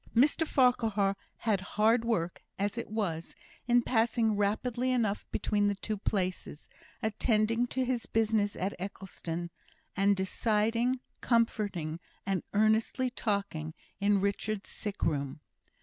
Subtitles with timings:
[0.15, 3.35] Mr Farquhar had hard work, as it was,
[3.67, 6.67] in passing rapidly enough between the two places
[7.03, 9.51] attending to his business at Eccleston;
[9.95, 15.39] and deciding, comforting, and earnestly talking, in Richard's sick room.